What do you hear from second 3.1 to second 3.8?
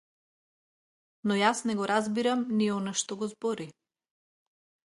го збори!